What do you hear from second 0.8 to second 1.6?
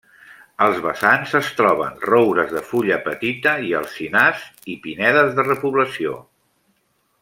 vessants, es